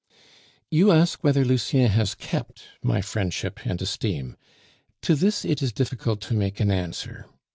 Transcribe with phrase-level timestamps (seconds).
[0.71, 4.35] "You ask whether Lucien has kept my friendship and esteem;
[5.03, 7.27] to this it is difficult to make an answer.